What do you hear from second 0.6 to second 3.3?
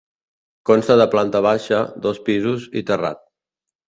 Consta de planta baixa, dos pisos i terrat.